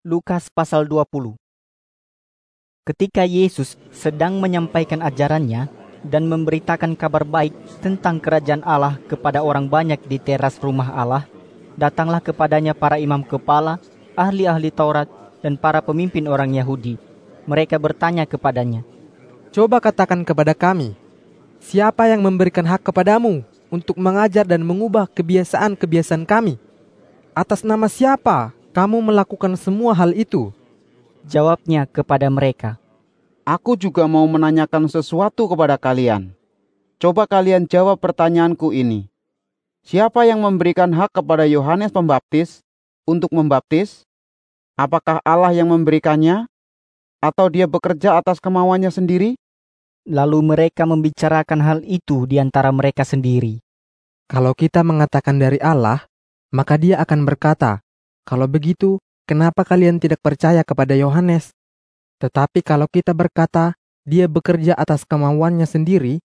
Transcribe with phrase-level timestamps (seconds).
[0.00, 1.36] Lukas pasal 20
[2.88, 5.68] Ketika Yesus sedang menyampaikan ajarannya
[6.08, 7.52] dan memberitakan kabar baik
[7.84, 11.28] tentang kerajaan Allah kepada orang banyak di teras rumah Allah,
[11.76, 13.76] datanglah kepadanya para imam kepala,
[14.16, 15.04] ahli-ahli Taurat,
[15.44, 16.96] dan para pemimpin orang Yahudi.
[17.44, 18.80] Mereka bertanya kepadanya,
[19.52, 20.96] Coba katakan kepada kami,
[21.60, 26.56] siapa yang memberikan hak kepadamu untuk mengajar dan mengubah kebiasaan-kebiasaan kami?
[27.36, 30.54] Atas nama siapa kamu melakukan semua hal itu?
[31.26, 32.80] Jawabnya kepada mereka,
[33.50, 36.30] Aku juga mau menanyakan sesuatu kepada kalian.
[37.02, 39.10] Coba kalian jawab pertanyaanku ini.
[39.82, 42.62] Siapa yang memberikan hak kepada Yohanes Pembaptis
[43.08, 44.06] untuk membaptis?
[44.78, 46.46] Apakah Allah yang memberikannya?
[47.18, 49.34] Atau dia bekerja atas kemauannya sendiri?
[50.06, 53.64] Lalu mereka membicarakan hal itu di antara mereka sendiri.
[54.30, 56.06] Kalau kita mengatakan dari Allah,
[56.54, 57.82] maka dia akan berkata,
[58.30, 61.50] kalau begitu, kenapa kalian tidak percaya kepada Yohanes?
[62.22, 63.74] Tetapi kalau kita berkata
[64.06, 66.22] dia bekerja atas kemauannya sendiri,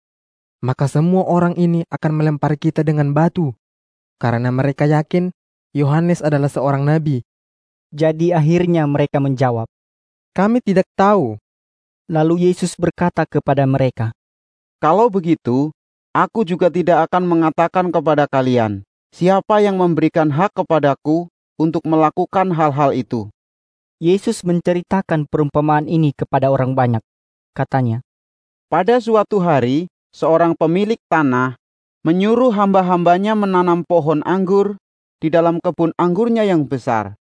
[0.59, 3.55] maka semua orang ini akan melempar kita dengan batu,
[4.19, 5.31] karena mereka yakin
[5.71, 7.23] Yohanes adalah seorang nabi.
[7.95, 9.71] Jadi akhirnya mereka menjawab.
[10.35, 11.39] Kami tidak tahu.
[12.11, 14.11] Lalu Yesus berkata kepada mereka,
[14.83, 15.71] Kalau begitu,
[16.11, 18.83] aku juga tidak akan mengatakan kepada kalian,
[19.15, 21.31] siapa yang memberikan hak kepadaku
[21.63, 23.31] untuk melakukan hal-hal itu.
[24.03, 26.99] Yesus menceritakan perumpamaan ini kepada orang banyak.
[27.55, 28.03] Katanya,
[28.67, 31.55] Pada suatu hari, seorang pemilik tanah
[32.03, 34.75] menyuruh hamba-hambanya menanam pohon anggur
[35.23, 37.15] di dalam kebun anggurnya yang besar.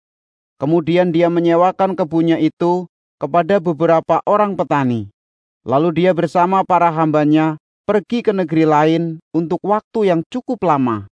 [0.58, 2.90] Kemudian dia menyewakan kebunnya itu
[3.22, 5.14] kepada beberapa orang petani.
[5.62, 11.06] Lalu dia bersama para hambanya pergi ke negeri lain untuk waktu yang cukup lama.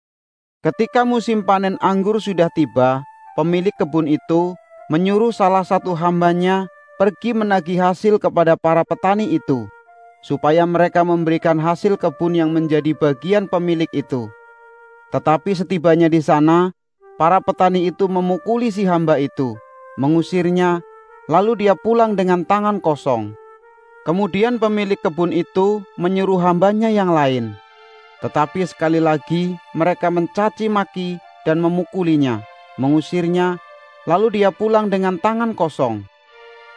[0.63, 3.03] Ketika musim panen anggur sudah tiba,
[3.37, 4.57] pemilik kebun itu
[4.89, 6.65] menyuruh salah satu hambanya
[6.97, 9.69] pergi menagih hasil kepada para petani itu,
[10.25, 14.25] supaya mereka memberikan hasil kebun yang menjadi bagian pemilik itu.
[15.13, 16.73] Tetapi setibanya di sana,
[17.21, 19.53] para petani itu memukuli si hamba itu,
[20.01, 20.81] mengusirnya,
[21.29, 23.37] lalu dia pulang dengan tangan kosong.
[24.01, 27.53] Kemudian pemilik kebun itu menyuruh hambanya yang lain.
[28.25, 32.41] Tetapi sekali lagi mereka mencaci maki dan memukulinya,
[32.77, 33.57] mengusirnya,
[34.05, 36.05] lalu dia pulang dengan tangan kosong.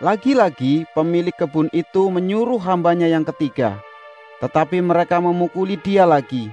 [0.01, 3.79] Lagi-lagi pemilik kebun itu menyuruh hambanya yang ketiga,
[4.41, 6.49] tetapi mereka memukuli dia lagi,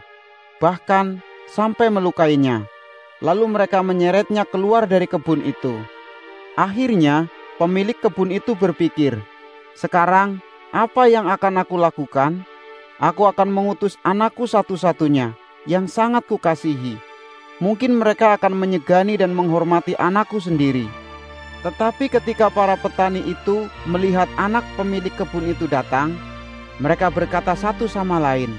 [0.60, 2.68] bahkan sampai melukainya.
[3.24, 5.74] Lalu mereka menyeretnya keluar dari kebun itu.
[6.54, 9.18] Akhirnya pemilik kebun itu berpikir,
[9.74, 10.44] "Sekarang
[10.76, 12.44] apa yang akan aku lakukan?
[13.00, 17.00] Aku akan mengutus anakku satu-satunya yang sangat kukasihi.
[17.58, 20.86] Mungkin mereka akan menyegani dan menghormati anakku sendiri."
[21.66, 26.14] Tetapi ketika para petani itu melihat anak pemilik kebun itu datang,
[26.78, 28.54] mereka berkata satu sama lain,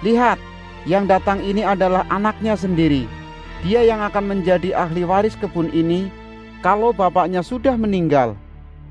[0.00, 0.40] "Lihat,
[0.88, 3.04] yang datang ini adalah anaknya sendiri.
[3.60, 6.08] Dia yang akan menjadi ahli waris kebun ini
[6.64, 8.32] kalau bapaknya sudah meninggal.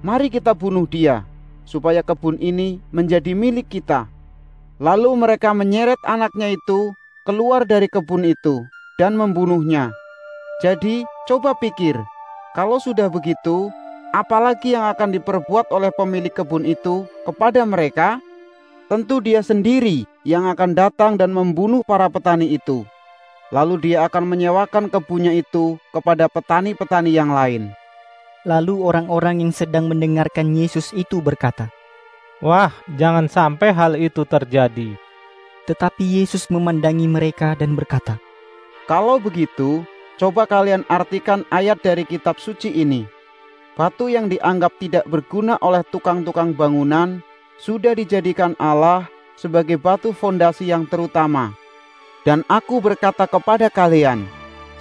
[0.06, 1.26] Mari kita bunuh dia,
[1.66, 4.06] supaya kebun ini menjadi milik kita."
[4.78, 6.94] Lalu mereka menyeret anaknya itu
[7.28, 8.64] keluar dari kebun itu
[9.00, 9.96] dan membunuhnya.
[10.60, 11.96] Jadi, coba pikir,
[12.52, 13.72] kalau sudah begitu,
[14.12, 18.20] apalagi yang akan diperbuat oleh pemilik kebun itu kepada mereka?
[18.92, 22.84] Tentu dia sendiri yang akan datang dan membunuh para petani itu.
[23.54, 27.72] Lalu dia akan menyewakan kebunnya itu kepada petani-petani yang lain.
[28.50, 31.70] Lalu orang-orang yang sedang mendengarkan Yesus itu berkata,
[32.42, 34.98] Wah, jangan sampai hal itu terjadi.
[35.70, 38.18] Tetapi Yesus memandangi mereka dan berkata,
[38.90, 39.86] Kalau begitu,
[40.18, 43.06] coba kalian artikan ayat dari kitab suci ini.
[43.78, 47.22] Batu yang dianggap tidak berguna oleh tukang-tukang bangunan
[47.62, 49.06] sudah dijadikan Allah
[49.38, 51.54] sebagai batu fondasi yang terutama.
[52.26, 54.26] Dan aku berkata kepada kalian,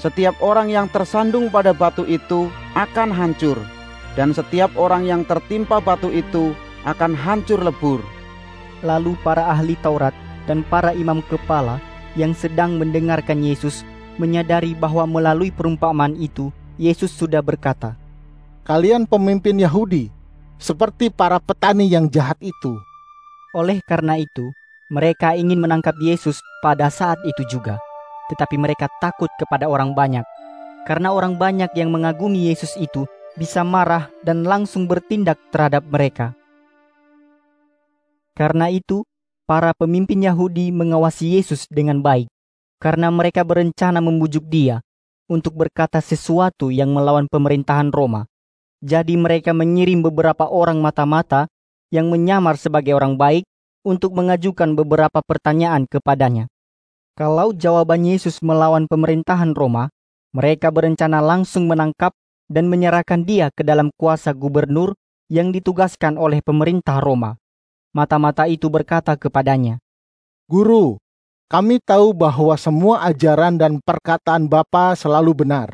[0.01, 2.49] setiap orang yang tersandung pada batu itu
[2.81, 3.61] akan hancur,
[4.17, 6.56] dan setiap orang yang tertimpa batu itu
[6.88, 8.00] akan hancur lebur.
[8.81, 10.17] Lalu para ahli Taurat
[10.49, 11.77] dan para imam kepala
[12.17, 13.85] yang sedang mendengarkan Yesus
[14.19, 17.94] menyadari bahwa melalui perumpamaan itu Yesus sudah berkata,
[18.69, 20.12] Kalian pemimpin Yahudi,
[20.61, 22.76] seperti para petani yang jahat itu.
[23.56, 24.53] Oleh karena itu,
[24.93, 27.81] mereka ingin menangkap Yesus pada saat itu juga.
[28.29, 30.26] Tetapi mereka takut kepada orang banyak,
[30.85, 33.09] karena orang banyak yang mengagumi Yesus itu
[33.41, 36.37] bisa marah dan langsung bertindak terhadap mereka.
[38.37, 39.03] Karena itu,
[39.49, 42.29] para pemimpin Yahudi mengawasi Yesus dengan baik,
[42.79, 44.83] karena mereka berencana membujuk dia
[45.29, 48.25] untuk berkata sesuatu yang melawan pemerintahan Roma.
[48.81, 51.51] Jadi mereka mengirim beberapa orang mata-mata
[51.91, 53.45] yang menyamar sebagai orang baik
[53.83, 56.47] untuk mengajukan beberapa pertanyaan kepadanya.
[57.19, 59.91] Kalau jawaban Yesus melawan pemerintahan Roma,
[60.31, 62.15] mereka berencana langsung menangkap
[62.47, 64.95] dan menyerahkan dia ke dalam kuasa gubernur
[65.27, 67.35] yang ditugaskan oleh pemerintah Roma.
[67.91, 69.83] Mata-mata itu berkata kepadanya,
[70.47, 71.03] Guru,
[71.49, 75.73] kami tahu bahwa semua ajaran dan perkataan Bapa selalu benar.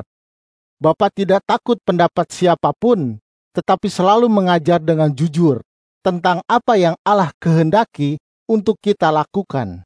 [0.79, 3.19] Bapa tidak takut pendapat siapa pun,
[3.51, 5.59] tetapi selalu mengajar dengan jujur
[5.99, 8.15] tentang apa yang Allah kehendaki
[8.47, 9.83] untuk kita lakukan.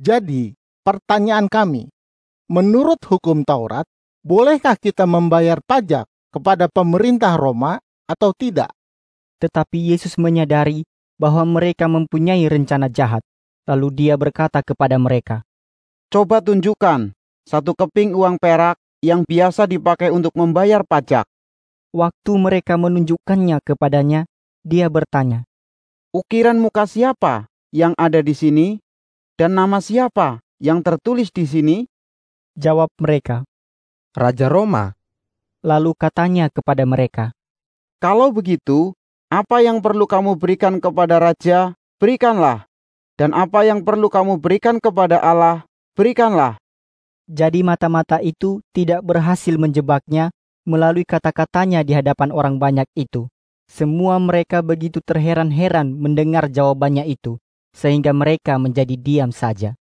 [0.00, 1.92] Jadi, pertanyaan kami,
[2.48, 3.84] menurut hukum Taurat,
[4.24, 7.76] bolehkah kita membayar pajak kepada pemerintah Roma
[8.08, 8.72] atau tidak?
[9.40, 10.84] Tetapi Yesus menyadari
[11.20, 13.20] bahwa mereka mempunyai rencana jahat.
[13.68, 15.44] Lalu dia berkata kepada mereka,
[16.10, 17.12] Coba tunjukkan
[17.46, 21.26] satu keping uang perak yang biasa dipakai untuk membayar pajak.
[21.90, 24.30] Waktu mereka menunjukkannya kepadanya,
[24.62, 25.48] dia bertanya,
[26.14, 28.78] Ukiran muka siapa yang ada di sini?
[29.34, 31.76] Dan nama siapa yang tertulis di sini?
[32.54, 33.42] Jawab mereka.
[34.14, 34.94] Raja Roma.
[35.66, 37.34] Lalu katanya kepada mereka,
[37.98, 38.94] Kalau begitu,
[39.28, 42.69] apa yang perlu kamu berikan kepada raja, berikanlah.
[43.20, 46.56] Dan apa yang perlu kamu berikan kepada Allah, berikanlah.
[47.28, 50.32] Jadi mata-mata itu tidak berhasil menjebaknya
[50.64, 53.28] melalui kata-katanya di hadapan orang banyak itu.
[53.68, 57.36] Semua mereka begitu terheran-heran mendengar jawabannya itu,
[57.76, 59.76] sehingga mereka menjadi diam saja.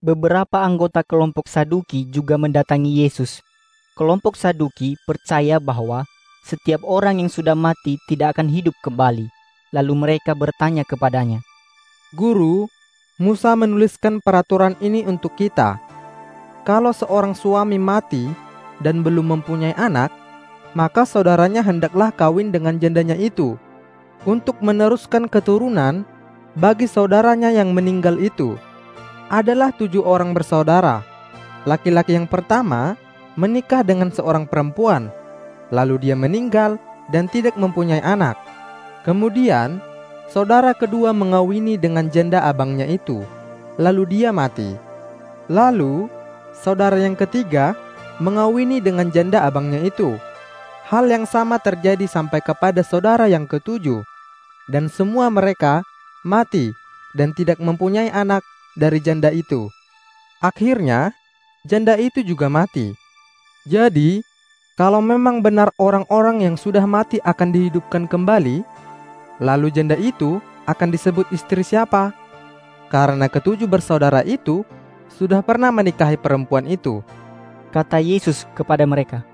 [0.00, 3.44] Beberapa anggota kelompok Saduki juga mendatangi Yesus.
[4.00, 6.08] Kelompok Saduki percaya bahwa
[6.48, 9.33] setiap orang yang sudah mati tidak akan hidup kembali.
[9.74, 11.42] Lalu mereka bertanya kepadanya,
[12.14, 12.70] Guru,
[13.18, 15.82] Musa menuliskan peraturan ini untuk kita.
[16.62, 18.30] Kalau seorang suami mati
[18.78, 20.14] dan belum mempunyai anak,
[20.78, 23.58] maka saudaranya hendaklah kawin dengan jandanya itu
[24.26, 26.02] untuk meneruskan keturunan
[26.54, 28.58] bagi saudaranya yang meninggal itu
[29.30, 31.02] adalah tujuh orang bersaudara.
[31.66, 32.94] Laki-laki yang pertama
[33.34, 35.10] menikah dengan seorang perempuan,
[35.74, 36.78] lalu dia meninggal
[37.10, 38.53] dan tidak mempunyai anak.
[39.04, 39.84] Kemudian,
[40.32, 43.20] saudara kedua mengawini dengan janda abangnya itu,
[43.76, 44.72] lalu dia mati.
[45.52, 46.08] Lalu,
[46.56, 47.76] saudara yang ketiga
[48.16, 50.16] mengawini dengan janda abangnya itu.
[50.88, 54.00] Hal yang sama terjadi sampai kepada saudara yang ketujuh,
[54.72, 55.84] dan semua mereka
[56.24, 56.72] mati
[57.12, 58.40] dan tidak mempunyai anak
[58.72, 59.68] dari janda itu.
[60.40, 61.12] Akhirnya,
[61.68, 62.96] janda itu juga mati.
[63.68, 64.20] Jadi,
[64.76, 68.64] kalau memang benar orang-orang yang sudah mati akan dihidupkan kembali,
[69.42, 72.14] lalu janda itu akan disebut istri siapa?
[72.88, 74.62] Karena ketujuh bersaudara itu
[75.10, 77.02] sudah pernah menikahi perempuan itu.
[77.74, 79.26] Kata Yesus kepada mereka,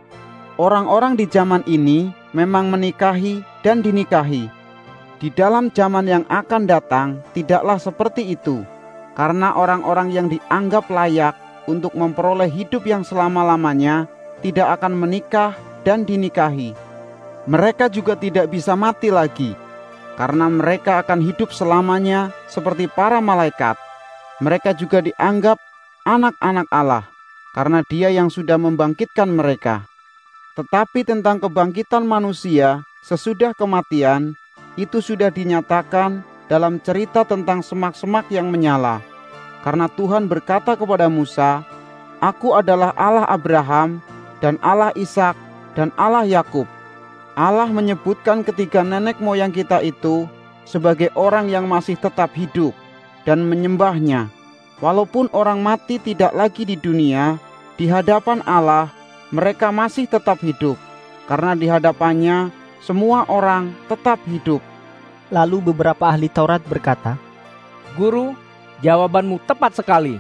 [0.60, 4.48] Orang-orang di zaman ini memang menikahi dan dinikahi.
[5.16, 8.64] Di dalam zaman yang akan datang tidaklah seperti itu
[9.16, 11.36] karena orang-orang yang dianggap layak
[11.68, 14.08] untuk memperoleh hidup yang selama-lamanya
[14.40, 15.52] tidak akan menikah
[15.84, 16.72] dan dinikahi.
[17.48, 19.56] Mereka juga tidak bisa mati lagi,
[20.20, 23.80] karena mereka akan hidup selamanya seperti para malaikat.
[24.44, 25.56] Mereka juga dianggap
[26.04, 27.08] anak-anak Allah,
[27.56, 29.88] karena Dia yang sudah membangkitkan mereka.
[30.60, 34.36] Tetapi tentang kebangkitan manusia sesudah kematian,
[34.76, 36.20] itu sudah dinyatakan
[36.52, 39.00] dalam cerita tentang semak-semak yang menyala.
[39.64, 41.64] Karena Tuhan berkata kepada Musa,
[42.20, 44.04] Aku adalah Allah Abraham
[44.44, 45.32] dan Allah Ishak
[45.72, 46.68] dan Allah Yakub.
[47.38, 50.26] Allah menyebutkan ketiga nenek moyang kita itu
[50.66, 52.74] sebagai orang yang masih tetap hidup
[53.22, 54.30] dan menyembahnya.
[54.80, 57.36] Walaupun orang mati tidak lagi di dunia,
[57.76, 58.88] di hadapan Allah
[59.30, 60.74] mereka masih tetap hidup.
[61.30, 62.50] Karena di hadapannya
[62.82, 64.58] semua orang tetap hidup.
[65.30, 67.14] Lalu beberapa ahli Taurat berkata,
[67.94, 68.34] Guru,
[68.82, 70.18] jawabanmu tepat sekali.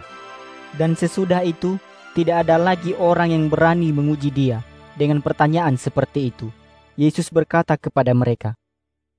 [0.78, 1.82] Dan sesudah itu,
[2.14, 4.62] tidak ada lagi orang yang berani menguji dia
[4.94, 6.59] dengan pertanyaan seperti itu.
[7.00, 8.52] Yesus berkata kepada mereka,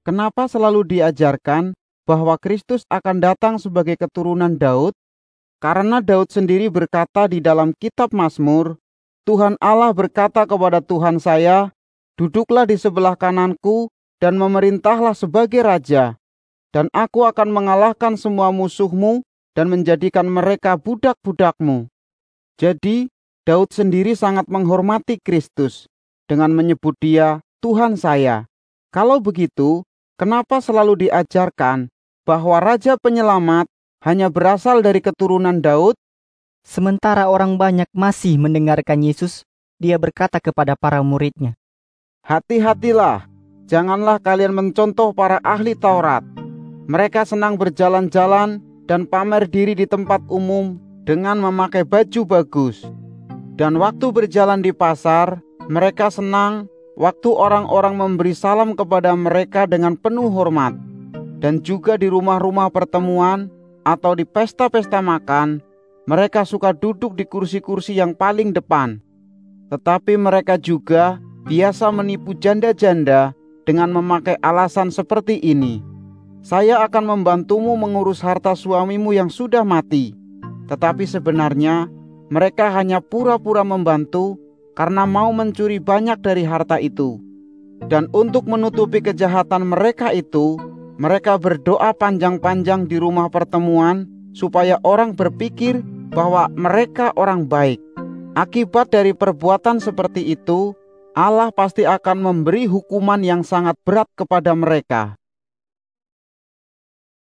[0.06, 1.74] Kenapa selalu diajarkan
[2.06, 4.94] bahwa Kristus akan datang sebagai keturunan Daud?
[5.58, 8.78] Karena Daud sendiri berkata di dalam kitab Mazmur,
[9.26, 11.74] Tuhan Allah berkata kepada Tuhan saya,
[12.22, 13.90] Duduklah di sebelah kananku
[14.22, 16.22] dan memerintahlah sebagai raja,
[16.70, 19.26] dan aku akan mengalahkan semua musuhmu
[19.58, 21.90] dan menjadikan mereka budak-budakmu.
[22.62, 23.10] Jadi,
[23.42, 25.90] Daud sendiri sangat menghormati Kristus
[26.30, 28.50] dengan menyebut dia Tuhan saya.
[28.90, 29.86] Kalau begitu,
[30.18, 31.94] kenapa selalu diajarkan
[32.26, 33.70] bahwa Raja Penyelamat
[34.02, 35.94] hanya berasal dari keturunan Daud?
[36.66, 39.46] Sementara orang banyak masih mendengarkan Yesus,
[39.78, 41.54] dia berkata kepada para muridnya,
[42.26, 43.30] Hati-hatilah,
[43.70, 46.26] janganlah kalian mencontoh para ahli Taurat.
[46.90, 48.58] Mereka senang berjalan-jalan
[48.90, 52.90] dan pamer diri di tempat umum dengan memakai baju bagus.
[53.54, 55.38] Dan waktu berjalan di pasar,
[55.70, 60.76] mereka senang waktu orang-orang memberi salam kepada mereka dengan penuh hormat.
[61.42, 63.50] Dan juga di rumah-rumah pertemuan
[63.82, 65.58] atau di pesta-pesta makan,
[66.06, 69.02] mereka suka duduk di kursi-kursi yang paling depan.
[69.74, 71.18] Tetapi mereka juga
[71.50, 73.34] biasa menipu janda-janda
[73.66, 75.82] dengan memakai alasan seperti ini.
[76.42, 80.14] Saya akan membantumu mengurus harta suamimu yang sudah mati.
[80.70, 81.90] Tetapi sebenarnya
[82.34, 84.38] mereka hanya pura-pura membantu
[84.82, 87.22] karena mau mencuri banyak dari harta itu.
[87.86, 90.58] Dan untuk menutupi kejahatan mereka itu,
[90.98, 97.78] mereka berdoa panjang-panjang di rumah pertemuan supaya orang berpikir bahwa mereka orang baik.
[98.34, 100.74] Akibat dari perbuatan seperti itu,
[101.14, 105.21] Allah pasti akan memberi hukuman yang sangat berat kepada mereka.